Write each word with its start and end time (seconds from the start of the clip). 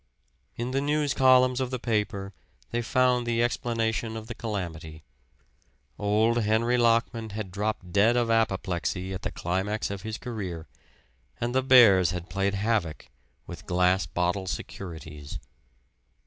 In 0.55 0.71
the 0.71 0.81
news 0.81 1.13
columns 1.13 1.61
of 1.61 1.69
the 1.69 1.77
paper 1.77 2.33
they 2.71 2.81
found 2.81 3.27
the 3.27 3.43
explanation 3.43 4.17
of 4.17 4.25
the 4.25 4.33
calamity 4.33 5.03
old 5.99 6.41
Henry 6.41 6.75
Lockman 6.75 7.29
had 7.29 7.51
dropped 7.51 7.91
dead 7.93 8.17
of 8.17 8.31
apoplexy 8.31 9.13
at 9.13 9.21
the 9.21 9.29
climax 9.29 9.91
of 9.91 10.01
his 10.01 10.17
career, 10.17 10.67
and 11.39 11.53
the 11.53 11.61
bears 11.61 12.09
had 12.09 12.31
played 12.31 12.55
havoc 12.55 13.09
with 13.45 13.67
"Glass 13.67 14.07
Bottle 14.07 14.47
Securities." 14.47 15.37